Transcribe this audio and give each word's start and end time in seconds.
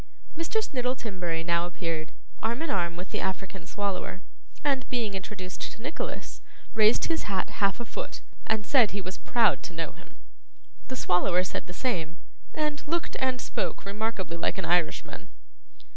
Mr. 0.35 0.63
Snittle 0.67 0.97
Timberry 0.97 1.43
now 1.43 1.67
appeared, 1.67 2.11
arm 2.41 2.63
in 2.63 2.71
arm 2.71 2.95
with 2.95 3.11
the 3.11 3.19
African 3.19 3.67
Swallower, 3.67 4.23
and, 4.63 4.89
being 4.89 5.13
introduced 5.13 5.61
to 5.61 5.79
Nicholas, 5.83 6.41
raised 6.73 7.05
his 7.05 7.29
hat 7.29 7.51
half 7.61 7.79
a 7.79 7.85
foot, 7.85 8.21
and 8.47 8.65
said 8.65 8.89
he 8.89 8.99
was 8.99 9.19
proud 9.19 9.61
to 9.61 9.73
know 9.75 9.91
him. 9.91 10.15
The 10.87 10.95
Swallower 10.95 11.43
said 11.43 11.67
the 11.67 11.71
same, 11.73 12.17
and 12.55 12.81
looked 12.87 13.15
and 13.19 13.39
spoke 13.39 13.85
remarkably 13.85 14.37
like 14.37 14.57
an 14.57 14.65
Irishman. 14.65 15.29